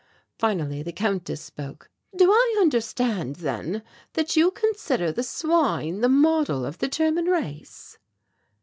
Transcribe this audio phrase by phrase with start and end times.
[0.39, 6.65] Finally the Countess spoke: "Do I understand, then, that you consider the swine the model
[6.65, 7.99] of the German race?"